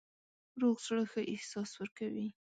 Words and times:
روغ 0.61 0.77
زړه 0.87 1.03
ښه 1.11 1.21
احساس 1.33 1.71
ورکوي. 1.75 2.27